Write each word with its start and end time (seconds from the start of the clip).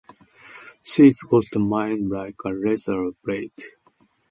She's 0.81 1.21
got 1.21 1.43
a 1.55 1.59
mind 1.59 2.09
like 2.09 2.37
a 2.43 2.55
razor 2.57 3.11
blade. 3.23 3.51